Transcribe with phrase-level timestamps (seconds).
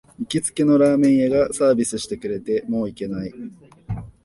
[0.19, 3.31] 行きつけのラーメン屋がサービスしてくれて、もう行けない